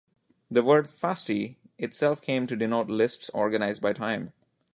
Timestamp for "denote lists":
2.55-3.29